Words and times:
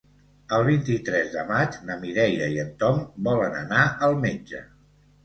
El 0.59 0.63
vint-i-tres 0.67 1.27
de 1.33 1.43
maig 1.49 1.77
na 1.89 1.97
Mireia 2.05 2.47
i 2.55 2.57
en 2.63 2.71
Tom 2.85 3.05
volen 3.29 3.59
anar 3.61 3.85
al 4.09 4.17
metge. 4.25 4.65